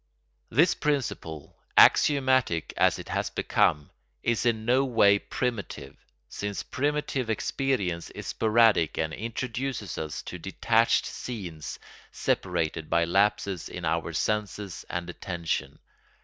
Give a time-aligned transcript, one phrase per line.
[0.49, 3.91] This principle, axiomatic as it has become,
[4.23, 5.95] is in no way primitive,
[6.27, 11.77] since primitive experience is sporadic and introduces us to detached scenes
[12.11, 15.77] separated by lapses in our senses and attention.